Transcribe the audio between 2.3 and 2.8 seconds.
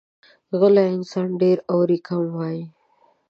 وایي.